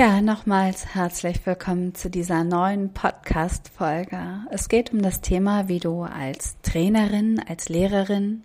[0.00, 4.46] Ja, nochmals herzlich willkommen zu dieser neuen Podcast-Folge.
[4.50, 8.42] Es geht um das Thema, wie du als Trainerin, als Lehrerin,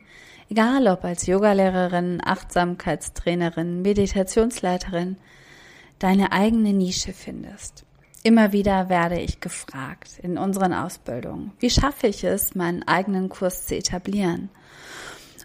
[0.49, 5.15] egal ob als Yogalehrerin, Achtsamkeitstrainerin, Meditationsleiterin,
[5.97, 7.85] deine eigene Nische findest.
[8.21, 13.65] Immer wieder werde ich gefragt in unseren Ausbildungen, wie schaffe ich es, meinen eigenen Kurs
[13.65, 14.49] zu etablieren?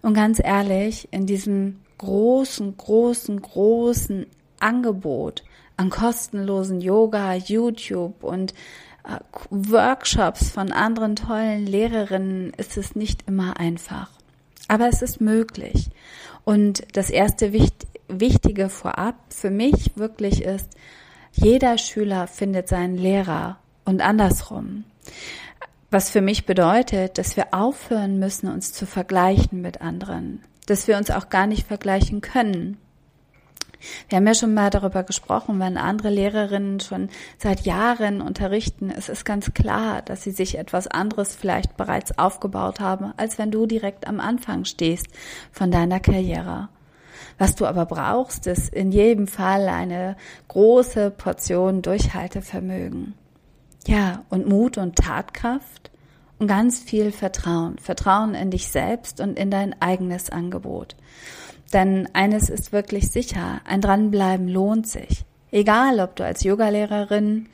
[0.02, 4.26] Und ganz ehrlich, in diesem großen, großen, großen
[4.58, 5.44] Angebot
[5.80, 8.52] an kostenlosen Yoga, YouTube und
[9.04, 14.10] äh, Workshops von anderen tollen Lehrerinnen ist es nicht immer einfach.
[14.68, 15.88] Aber es ist möglich.
[16.44, 17.54] Und das erste
[18.08, 20.68] Wichtige vorab für mich wirklich ist,
[21.32, 24.84] jeder Schüler findet seinen Lehrer und andersrum.
[25.90, 30.98] Was für mich bedeutet, dass wir aufhören müssen, uns zu vergleichen mit anderen, dass wir
[30.98, 32.76] uns auch gar nicht vergleichen können.
[34.08, 39.08] Wir haben ja schon mal darüber gesprochen, wenn andere Lehrerinnen schon seit Jahren unterrichten, es
[39.08, 43.66] ist ganz klar, dass sie sich etwas anderes vielleicht bereits aufgebaut haben, als wenn du
[43.66, 45.08] direkt am Anfang stehst
[45.52, 46.68] von deiner Karriere.
[47.38, 50.16] Was du aber brauchst, ist in jedem Fall eine
[50.48, 53.14] große Portion Durchhaltevermögen.
[53.86, 55.90] Ja, und Mut und Tatkraft
[56.38, 57.78] und ganz viel Vertrauen.
[57.78, 60.96] Vertrauen in dich selbst und in dein eigenes Angebot.
[61.72, 65.24] Denn eines ist wirklich sicher, ein Dranbleiben lohnt sich.
[65.52, 67.48] Egal, ob du als Yogalehrerin,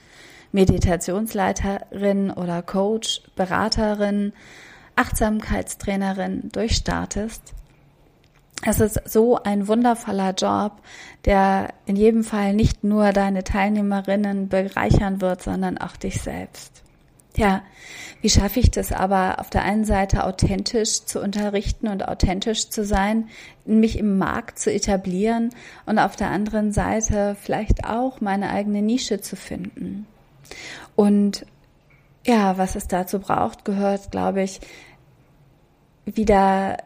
[0.53, 4.33] Meditationsleiterin oder Coach, Beraterin,
[4.97, 7.55] Achtsamkeitstrainerin durchstartest.
[8.65, 10.81] Es ist so ein wundervoller Job,
[11.27, 16.83] der in jedem Fall nicht nur deine Teilnehmerinnen bereichern wird, sondern auch dich selbst.
[17.37, 17.63] Ja,
[18.23, 22.85] wie schaffe ich das aber auf der einen Seite authentisch zu unterrichten und authentisch zu
[22.85, 23.29] sein,
[23.67, 25.51] mich im Markt zu etablieren
[25.85, 30.07] und auf der anderen Seite vielleicht auch meine eigene Nische zu finden.
[30.95, 31.45] Und
[32.25, 34.61] ja, was es dazu braucht, gehört, glaube ich,
[36.07, 36.79] wieder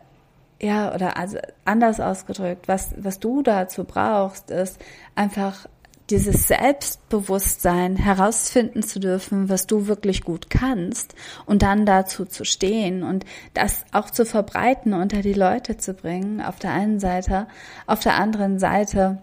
[0.61, 4.79] ja, oder also anders ausgedrückt, was, was du dazu brauchst, ist
[5.15, 5.67] einfach
[6.11, 11.15] dieses Selbstbewusstsein herausfinden zu dürfen, was du wirklich gut kannst
[11.47, 16.41] und dann dazu zu stehen und das auch zu verbreiten, unter die Leute zu bringen,
[16.41, 17.47] auf der einen Seite,
[17.87, 19.19] auf der anderen Seite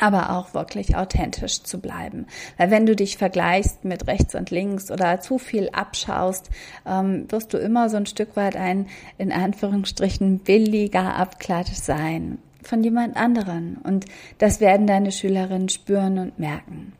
[0.00, 2.26] aber auch wirklich authentisch zu bleiben.
[2.58, 6.50] Weil wenn du dich vergleichst mit rechts und links oder zu viel abschaust,
[6.86, 12.82] ähm, wirst du immer so ein Stück weit ein, in Anführungsstrichen, billiger Abklatsch sein von
[12.82, 13.78] jemand anderen.
[13.82, 14.06] Und
[14.38, 16.92] das werden deine Schülerinnen spüren und merken.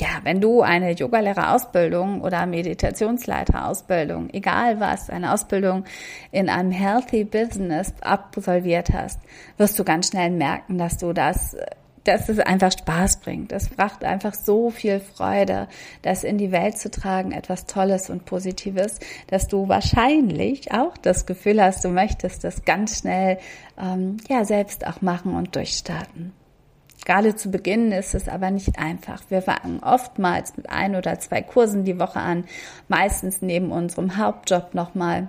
[0.00, 5.84] Ja, wenn du eine Yogalehrerausbildung oder Meditationsleiterausbildung, egal was, eine Ausbildung
[6.30, 9.20] in einem Healthy Business absolviert hast,
[9.58, 11.56] wirst du ganz schnell merken, dass du das
[12.04, 13.52] dass es einfach Spaß bringt.
[13.52, 15.68] Es bracht einfach so viel Freude,
[16.02, 18.98] das in die Welt zu tragen, etwas Tolles und Positives,
[19.28, 23.38] dass du wahrscheinlich auch das Gefühl hast, du möchtest das ganz schnell
[23.78, 26.32] ähm, ja selbst auch machen und durchstarten.
[27.04, 29.22] Gerade zu Beginn ist es aber nicht einfach.
[29.28, 32.44] Wir fangen oftmals mit ein oder zwei Kursen die Woche an,
[32.86, 35.28] meistens neben unserem Hauptjob nochmal.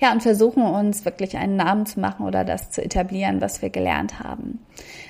[0.00, 3.70] Ja, und versuchen uns wirklich einen Namen zu machen oder das zu etablieren, was wir
[3.70, 4.64] gelernt haben.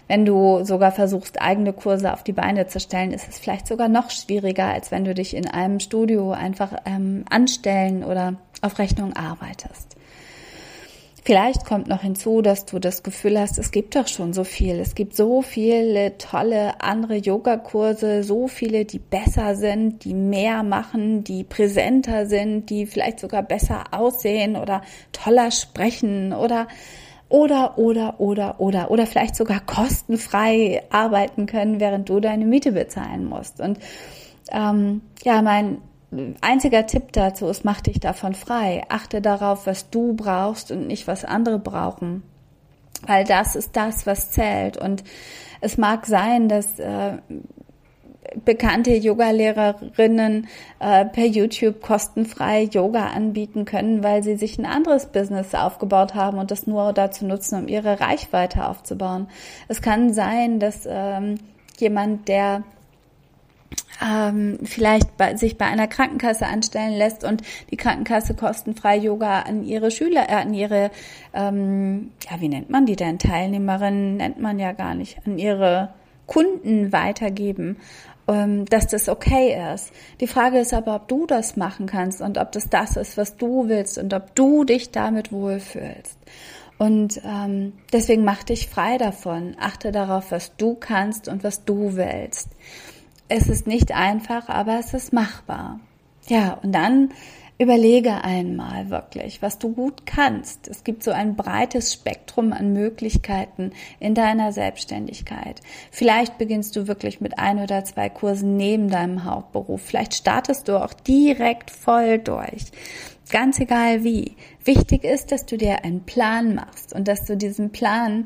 [0.09, 3.89] Wenn du sogar versuchst, eigene Kurse auf die Beine zu stellen, ist es vielleicht sogar
[3.89, 9.15] noch schwieriger, als wenn du dich in einem Studio einfach ähm, anstellen oder auf Rechnung
[9.15, 9.90] arbeitest.
[11.31, 14.81] Vielleicht kommt noch hinzu, dass du das Gefühl hast, es gibt doch schon so viel.
[14.81, 21.23] Es gibt so viele tolle andere Yogakurse, so viele, die besser sind, die mehr machen,
[21.23, 24.82] die präsenter sind, die vielleicht sogar besser aussehen oder
[25.12, 26.67] toller sprechen oder
[27.29, 33.25] oder, oder, oder, oder, oder vielleicht sogar kostenfrei arbeiten können, während du deine Miete bezahlen
[33.25, 33.61] musst.
[33.61, 33.79] Und
[34.50, 35.79] ähm, ja, mein
[36.41, 38.85] einziger Tipp dazu ist, mach dich davon frei.
[38.89, 42.23] Achte darauf, was du brauchst und nicht, was andere brauchen.
[43.07, 44.77] Weil das ist das, was zählt.
[44.77, 45.05] Und
[45.61, 47.19] es mag sein, dass äh,
[48.45, 50.49] bekannte Yogalehrerinnen
[50.79, 56.39] äh, per YouTube kostenfrei Yoga anbieten können, weil sie sich ein anderes Business aufgebaut haben
[56.39, 59.29] und das nur dazu nutzen, um ihre Reichweite aufzubauen.
[59.69, 61.37] Es kann sein, dass ähm,
[61.79, 62.62] jemand, der
[64.02, 69.62] ähm, vielleicht bei, sich bei einer Krankenkasse anstellen lässt und die Krankenkasse kostenfrei Yoga an
[69.62, 70.91] ihre Schüler, äh, an ihre,
[71.35, 73.19] ähm, ja, wie nennt man die denn?
[73.19, 75.91] Teilnehmerinnen nennt man ja gar nicht, an ihre
[76.26, 77.76] Kunden weitergeben,
[78.29, 79.93] ähm, dass das okay ist.
[80.20, 83.37] Die Frage ist aber, ob du das machen kannst und ob das das ist, was
[83.37, 86.19] du willst und ob du dich damit wohlfühlst.
[86.79, 89.55] Und ähm, deswegen mach dich frei davon.
[89.61, 92.49] Achte darauf, was du kannst und was du willst
[93.31, 95.81] es ist nicht einfach, aber es ist machbar.
[96.27, 97.11] Ja, und dann
[97.59, 100.67] überlege einmal wirklich, was du gut kannst.
[100.67, 105.61] Es gibt so ein breites Spektrum an Möglichkeiten in deiner Selbstständigkeit.
[105.91, 109.83] Vielleicht beginnst du wirklich mit ein oder zwei Kursen neben deinem Hauptberuf.
[109.83, 112.65] Vielleicht startest du auch direkt voll durch.
[113.31, 114.37] Ganz egal wie.
[114.65, 118.25] Wichtig ist, dass du dir einen Plan machst und dass du diesen Plan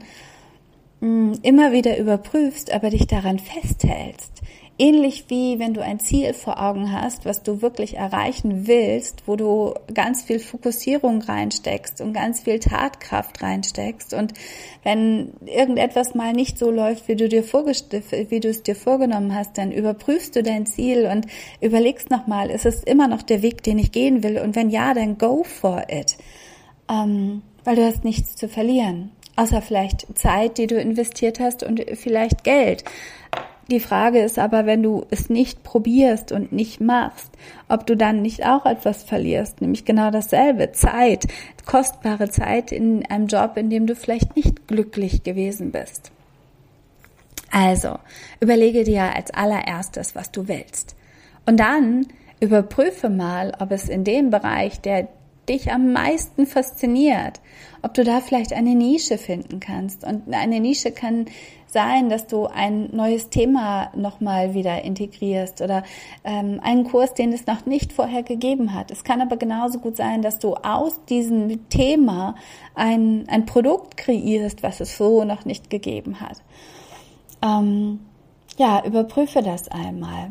[1.01, 4.34] mm, immer wieder überprüfst, aber dich daran festhältst.
[4.77, 9.37] Ähnlich wie wenn du ein Ziel vor Augen hast, was du wirklich erreichen willst, wo
[9.37, 14.15] du ganz viel Fokussierung reinsteckst und ganz viel Tatkraft reinsteckst.
[14.15, 14.35] Und
[14.83, 19.57] wenn irgendetwas mal nicht so läuft, wie du dir wie du es dir vorgenommen hast,
[19.59, 21.27] dann überprüfst du dein Ziel und
[21.61, 24.39] überlegst nochmal, ist es immer noch der Weg, den ich gehen will?
[24.39, 26.17] Und wenn ja, dann go for it.
[26.91, 29.13] Ähm, weil du hast nichts zu verlieren.
[29.37, 32.85] Außer vielleicht Zeit, die du investiert hast und vielleicht Geld.
[33.71, 37.31] Die Frage ist aber, wenn du es nicht probierst und nicht machst,
[37.69, 41.27] ob du dann nicht auch etwas verlierst, nämlich genau dasselbe, Zeit,
[41.65, 46.13] kostbare Zeit in einem Job, in dem du vielleicht nicht glücklich gewesen bist.
[47.51, 47.99] Also,
[48.41, 50.95] überlege dir als allererstes, was du willst.
[51.47, 52.07] Und dann
[52.41, 55.09] überprüfe mal, ob es in dem Bereich, der
[55.49, 57.41] dich am meisten fasziniert,
[57.83, 60.05] ob du da vielleicht eine Nische finden kannst.
[60.05, 61.27] Und eine Nische kann
[61.67, 65.83] sein, dass du ein neues Thema nochmal wieder integrierst oder
[66.23, 68.91] ähm, einen Kurs, den es noch nicht vorher gegeben hat.
[68.91, 72.37] Es kann aber genauso gut sein, dass du aus diesem Thema
[72.75, 76.39] ein, ein Produkt kreierst, was es so noch nicht gegeben hat.
[77.43, 78.01] Ähm,
[78.57, 80.31] ja, überprüfe das einmal.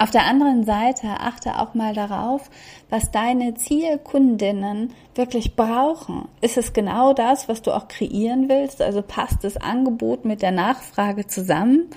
[0.00, 2.48] Auf der anderen Seite achte auch mal darauf,
[2.88, 6.26] was deine Zielkundinnen wirklich brauchen.
[6.40, 8.80] Ist es genau das, was du auch kreieren willst?
[8.80, 11.90] Also passt das Angebot mit der Nachfrage zusammen?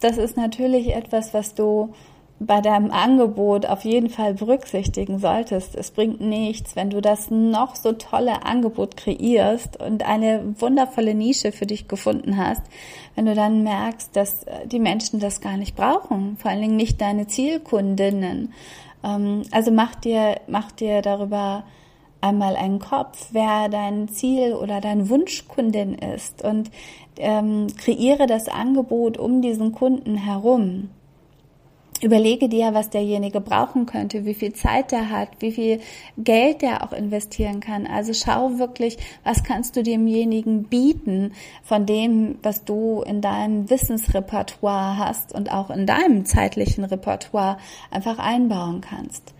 [0.00, 1.92] Das ist natürlich etwas, was du
[2.40, 5.74] bei deinem Angebot auf jeden Fall berücksichtigen solltest.
[5.74, 11.50] Es bringt nichts, wenn du das noch so tolle Angebot kreierst und eine wundervolle Nische
[11.50, 12.62] für dich gefunden hast,
[13.16, 16.76] wenn du dann merkst, dass äh, die Menschen das gar nicht brauchen, vor allen Dingen
[16.76, 18.52] nicht deine Zielkundinnen.
[19.02, 21.64] Ähm, also mach dir, mach dir darüber
[22.20, 26.70] einmal einen Kopf, wer dein Ziel oder dein Wunschkundin ist und
[27.16, 30.90] ähm, kreiere das Angebot um diesen Kunden herum.
[32.00, 35.80] Überlege dir, was derjenige brauchen könnte, wie viel Zeit der hat, wie viel
[36.16, 37.88] Geld der auch investieren kann.
[37.88, 41.32] Also schau wirklich, was kannst du demjenigen bieten
[41.64, 47.58] von dem, was du in deinem Wissensrepertoire hast und auch in deinem zeitlichen Repertoire
[47.90, 49.34] einfach einbauen kannst.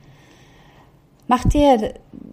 [1.28, 1.92] Mach dir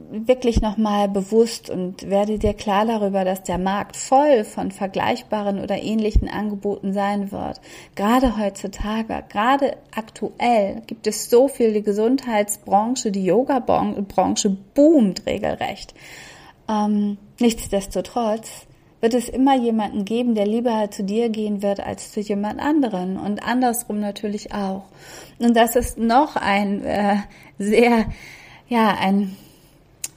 [0.10, 5.84] wirklich nochmal bewusst und werde dir klar darüber, dass der Markt voll von vergleichbaren oder
[5.84, 7.60] ähnlichen Angeboten sein wird.
[7.96, 15.94] Gerade heutzutage, gerade aktuell gibt es so viel, die Gesundheitsbranche, die Yoga-Branche boomt regelrecht.
[16.70, 18.66] Ähm, nichtsdestotrotz
[19.02, 23.18] wird es immer jemanden geben, der lieber zu dir gehen wird als zu jemand anderen
[23.18, 24.86] und andersrum natürlich auch.
[25.38, 27.18] Und das ist noch ein äh,
[27.60, 28.06] sehr
[28.68, 29.36] ja, ein,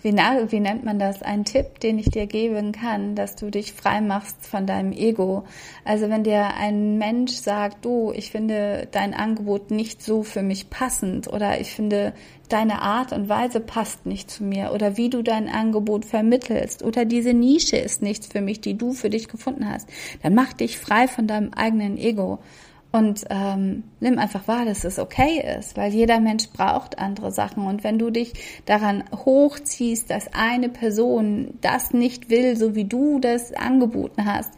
[0.03, 3.73] wie, wie nennt man das, ein Tipp, den ich dir geben kann, dass du dich
[3.73, 5.45] frei machst von deinem Ego.
[5.85, 10.71] Also wenn dir ein Mensch sagt, du, ich finde dein Angebot nicht so für mich
[10.71, 12.15] passend oder ich finde
[12.49, 17.05] deine Art und Weise passt nicht zu mir oder wie du dein Angebot vermittelst oder
[17.05, 19.89] diese Nische ist nichts für mich, die du für dich gefunden hast,
[20.23, 22.39] dann mach dich frei von deinem eigenen Ego
[22.91, 27.67] und ähm, nimm einfach wahr, dass es okay ist, weil jeder Mensch braucht andere Sachen.
[27.67, 28.33] Und wenn du dich
[28.65, 34.53] daran hochziehst, dass eine Person das nicht will, so wie du das angeboten hast,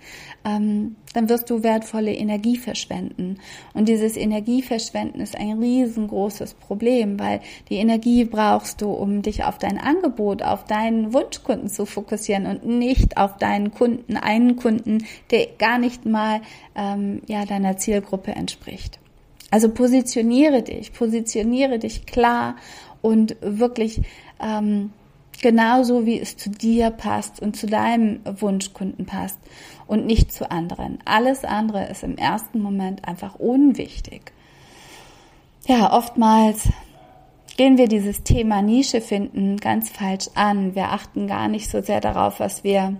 [0.44, 3.38] ähm, dann wirst du wertvolle Energie verschwenden.
[3.74, 9.58] Und dieses Energieverschwenden ist ein riesengroßes Problem, weil die Energie brauchst du, um dich auf
[9.58, 15.46] dein Angebot, auf deinen Wunschkunden zu fokussieren und nicht auf deinen Kunden, einen Kunden, der
[15.58, 16.42] gar nicht mal
[16.76, 18.98] ähm, ja deiner Zielgruppe entspricht.
[19.50, 22.56] Also positioniere dich, positioniere dich klar
[23.02, 24.00] und wirklich
[24.40, 24.92] ähm,
[25.40, 29.38] genauso wie es zu dir passt und zu deinem Wunschkunden passt
[29.86, 30.98] und nicht zu anderen.
[31.04, 34.32] Alles andere ist im ersten Moment einfach unwichtig.
[35.66, 36.68] ja, oftmals
[37.56, 40.74] gehen wir dieses Thema Nische finden ganz falsch an.
[40.74, 42.96] Wir achten gar nicht so sehr darauf, was wir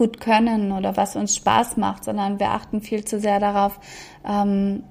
[0.00, 3.78] gut können oder was uns Spaß macht, sondern wir achten viel zu sehr darauf,
[4.26, 4.82] ähm,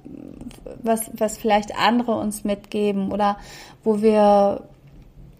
[0.83, 3.37] was, was vielleicht andere uns mitgeben oder
[3.83, 4.65] wo wir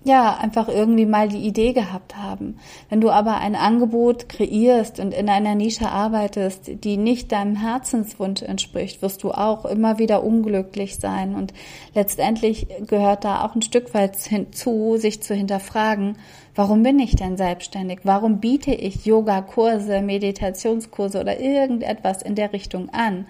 [0.10, 2.58] ja, einfach irgendwie mal die Idee gehabt haben.
[2.90, 8.42] Wenn du aber ein Angebot kreierst und in einer Nische arbeitest, die nicht deinem Herzenswunsch
[8.42, 11.36] entspricht, wirst du auch immer wieder unglücklich sein.
[11.36, 11.54] Und
[11.94, 16.18] letztendlich gehört da auch ein Stück weit hinzu, sich zu hinterfragen,
[16.56, 18.00] warum bin ich denn selbstständig?
[18.04, 23.28] Warum biete ich Yoga-Kurse, Meditationskurse oder irgendetwas in der Richtung an?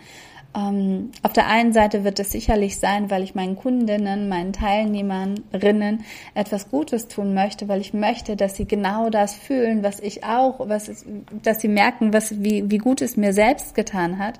[0.55, 6.03] Ähm, auf der einen Seite wird es sicherlich sein, weil ich meinen Kundinnen, meinen Teilnehmerinnen
[6.33, 10.67] etwas Gutes tun möchte, weil ich möchte, dass sie genau das fühlen, was ich auch,
[10.67, 11.05] was es,
[11.43, 14.39] dass sie merken, was, wie, wie gut es mir selbst getan hat.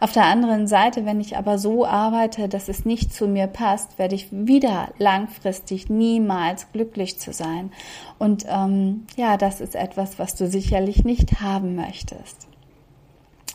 [0.00, 3.96] Auf der anderen Seite, wenn ich aber so arbeite, dass es nicht zu mir passt,
[3.98, 7.70] werde ich wieder langfristig niemals glücklich zu sein.
[8.18, 12.48] Und ähm, ja, das ist etwas, was du sicherlich nicht haben möchtest.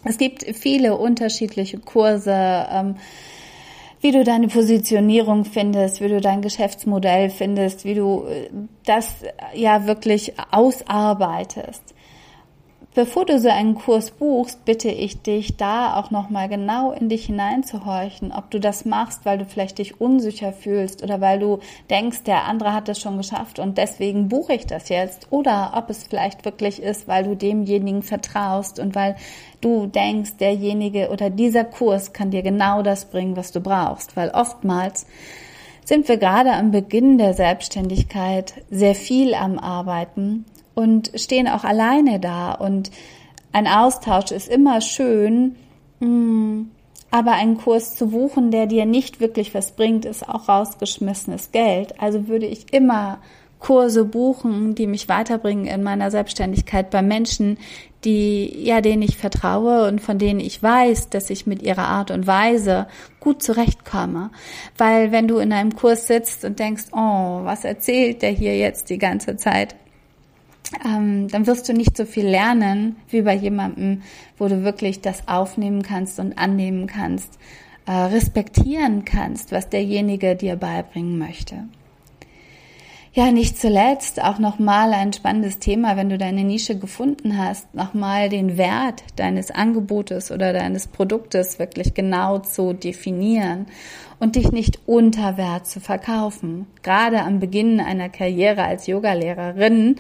[0.03, 2.95] Es gibt viele unterschiedliche Kurse, ähm,
[4.01, 8.49] wie du deine Positionierung findest, wie du dein Geschäftsmodell findest, wie du äh,
[8.85, 9.15] das
[9.53, 11.83] ja wirklich ausarbeitest.
[12.99, 17.27] Bevor du so einen Kurs buchst, bitte ich dich, da auch nochmal genau in dich
[17.27, 22.23] hineinzuhorchen, ob du das machst, weil du vielleicht dich unsicher fühlst oder weil du denkst,
[22.23, 25.27] der andere hat das schon geschafft und deswegen buche ich das jetzt.
[25.29, 29.15] Oder ob es vielleicht wirklich ist, weil du demjenigen vertraust und weil
[29.61, 34.29] du denkst, derjenige oder dieser Kurs kann dir genau das bringen, was du brauchst, weil
[34.31, 35.05] oftmals
[35.85, 40.43] sind wir gerade am Beginn der Selbstständigkeit sehr viel am Arbeiten
[40.79, 42.53] und stehen auch alleine da.
[42.53, 42.89] Und
[43.51, 45.57] ein Austausch ist immer schön,
[45.99, 46.61] mm,
[47.11, 51.99] aber einen Kurs zu buchen, der dir nicht wirklich was bringt, ist auch rausgeschmissenes Geld.
[51.99, 53.19] Also würde ich immer
[53.59, 57.57] Kurse buchen, die mich weiterbringen in meiner Selbstständigkeit bei Menschen,
[58.05, 62.09] die, ja, denen ich vertraue und von denen ich weiß, dass ich mit ihrer Art
[62.09, 62.87] und Weise
[63.19, 64.29] gut zurechtkomme.
[64.77, 68.89] Weil wenn du in einem Kurs sitzt und denkst, oh, was erzählt der hier jetzt
[68.89, 69.75] die ganze Zeit?
[70.85, 74.03] Ähm, dann wirst du nicht so viel lernen wie bei jemandem,
[74.37, 77.39] wo du wirklich das aufnehmen kannst und annehmen kannst,
[77.85, 81.65] äh, respektieren kannst, was derjenige dir beibringen möchte.
[83.11, 88.29] Ja, nicht zuletzt auch nochmal ein spannendes Thema, wenn du deine Nische gefunden hast, nochmal
[88.29, 93.65] den Wert deines Angebotes oder deines Produktes wirklich genau zu definieren
[94.19, 96.67] und dich nicht unter Wert zu verkaufen.
[96.83, 99.95] Gerade am Beginn einer Karriere als Yogalehrerin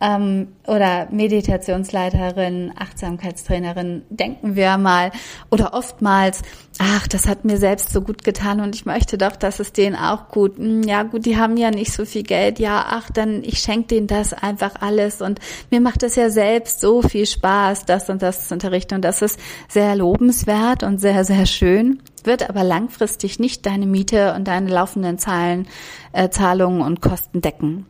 [0.00, 5.10] ähm, oder Meditationsleiterin, Achtsamkeitstrainerin, denken wir mal
[5.50, 6.42] oder oftmals,
[6.78, 9.96] ach, das hat mir selbst so gut getan und ich möchte doch, dass es denen
[9.96, 10.58] auch gut.
[10.58, 12.58] Hm, ja, gut, die haben ja nicht so viel Geld.
[12.58, 16.80] Ja, ach, dann ich schenke denen das einfach alles und mir macht es ja selbst
[16.80, 21.24] so viel Spaß, das und das zu unterrichten und das ist sehr lobenswert und sehr,
[21.24, 25.68] sehr schön wird aber langfristig nicht deine Miete und deine laufenden Zahlen,
[26.12, 27.86] äh, Zahlungen und Kosten decken.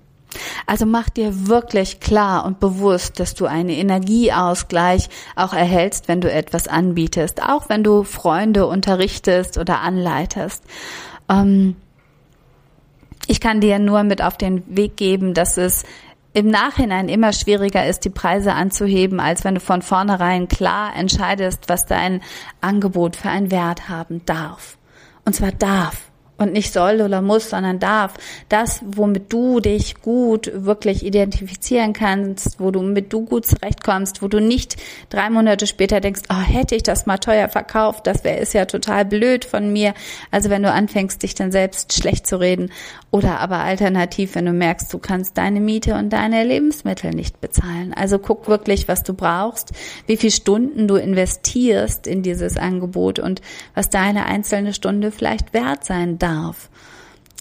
[0.66, 6.30] Also mach dir wirklich klar und bewusst, dass du einen Energieausgleich auch erhältst, wenn du
[6.30, 10.62] etwas anbietest, auch wenn du Freunde unterrichtest oder anleitest.
[11.28, 11.76] Ähm,
[13.26, 15.84] ich kann dir nur mit auf den Weg geben, dass es
[16.32, 21.68] im Nachhinein immer schwieriger ist, die Preise anzuheben, als wenn du von vornherein klar entscheidest,
[21.68, 22.20] was dein
[22.60, 24.76] Angebot für einen Wert haben darf.
[25.24, 26.05] Und zwar darf
[26.38, 28.14] und nicht soll oder muss, sondern darf.
[28.48, 34.28] Das, womit du dich gut wirklich identifizieren kannst, wo du mit du gut zurechtkommst, wo
[34.28, 34.76] du nicht
[35.08, 38.66] drei Monate später denkst, oh, hätte ich das mal teuer verkauft, das wäre ist ja
[38.66, 39.94] total blöd von mir.
[40.30, 42.70] Also wenn du anfängst, dich dann selbst schlecht zu reden
[43.10, 47.94] oder aber alternativ, wenn du merkst, du kannst deine Miete und deine Lebensmittel nicht bezahlen.
[47.94, 49.72] Also guck wirklich, was du brauchst,
[50.06, 53.40] wie viel Stunden du investierst in dieses Angebot und
[53.74, 56.25] was deine einzelne Stunde vielleicht wert sein darf.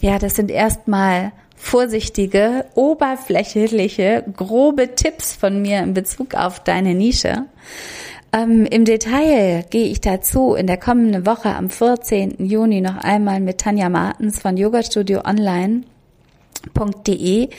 [0.01, 7.45] Ja, das sind erstmal vorsichtige, oberflächliche, grobe Tipps von mir in Bezug auf deine Nische.
[8.33, 12.45] Ähm, Im Detail gehe ich dazu in der kommenden Woche am 14.
[12.45, 14.81] Juni noch einmal mit Tanja Martens von Yoga
[15.25, 15.83] Online
[16.73, 17.49] .de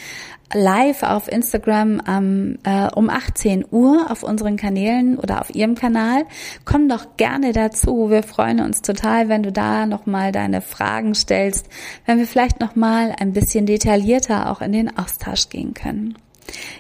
[0.53, 6.25] live auf Instagram ähm, äh, um 18 Uhr auf unseren Kanälen oder auf ihrem Kanal.
[6.65, 8.11] Komm doch gerne dazu.
[8.11, 11.69] Wir freuen uns total, wenn du da nochmal deine Fragen stellst,
[12.05, 16.17] wenn wir vielleicht nochmal ein bisschen detaillierter auch in den Austausch gehen können.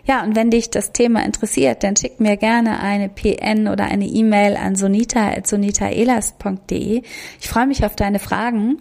[0.04, 4.06] Ja, und wenn dich das Thema interessiert, dann schick mir gerne eine PN oder eine
[4.06, 7.02] E-Mail an sonita.sonitaelas.de.
[7.40, 8.74] Ich freue mich auf deine Fragen